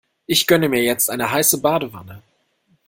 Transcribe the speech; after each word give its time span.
Ich 0.25 0.47
gönne 0.47 0.67
mir 0.67 0.81
jetzt 0.81 1.11
eine 1.11 1.31
heiße 1.31 1.61
Badewanne. 1.61 2.23